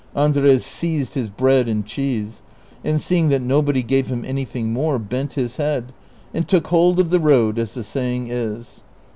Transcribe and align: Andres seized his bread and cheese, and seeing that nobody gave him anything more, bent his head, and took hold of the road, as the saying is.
Andres 0.15 0.65
seized 0.65 1.13
his 1.13 1.29
bread 1.29 1.67
and 1.69 1.85
cheese, 1.85 2.41
and 2.83 2.99
seeing 2.99 3.29
that 3.29 3.39
nobody 3.43 3.83
gave 3.83 4.07
him 4.07 4.25
anything 4.25 4.73
more, 4.73 4.97
bent 4.97 5.33
his 5.33 5.57
head, 5.57 5.93
and 6.33 6.47
took 6.47 6.65
hold 6.69 6.99
of 6.99 7.11
the 7.11 7.19
road, 7.19 7.59
as 7.59 7.75
the 7.75 7.83
saying 7.83 8.29
is. 8.31 8.83